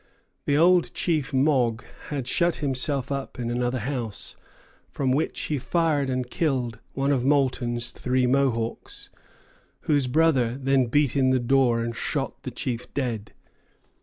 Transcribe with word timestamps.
The 0.45 0.57
old 0.57 0.95
chief 0.95 1.31
Mogg 1.31 1.83
had 2.09 2.27
shut 2.27 2.55
himself 2.55 3.11
up 3.11 3.37
in 3.37 3.51
another 3.51 3.77
house, 3.77 4.35
from 4.89 5.11
which 5.11 5.41
he 5.41 5.59
fired 5.59 6.09
and 6.09 6.27
killed 6.27 6.79
one 6.93 7.11
of 7.11 7.23
Moulton's 7.23 7.91
three 7.91 8.25
Mohawks, 8.25 9.11
whose 9.81 10.07
brother 10.07 10.57
then 10.59 10.87
beat 10.87 11.15
in 11.15 11.29
the 11.29 11.39
door 11.39 11.83
and 11.83 11.95
shot 11.95 12.41
the 12.41 12.49
chief 12.49 12.91
dead. 12.95 13.33